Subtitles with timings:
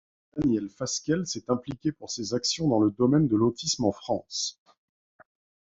[0.35, 4.59] Daniel Fasquelle s'est impliqué pour ses actions dans le domaine de l'autisme en France.